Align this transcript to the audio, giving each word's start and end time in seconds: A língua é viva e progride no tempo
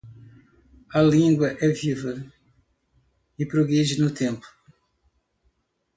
A 0.95 0.99
língua 0.99 1.51
é 1.63 1.67
viva 1.67 2.15
e 3.37 3.45
progride 3.45 3.99
no 4.01 4.09
tempo 4.11 4.47